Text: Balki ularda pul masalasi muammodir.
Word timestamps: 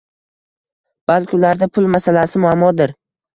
Balki 1.11 1.37
ularda 1.39 1.67
pul 1.75 1.91
masalasi 1.97 2.43
muammodir. 2.47 2.97